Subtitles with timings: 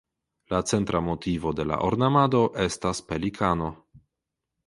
[0.53, 3.69] La centra motivo de la ornamado estas pelikano.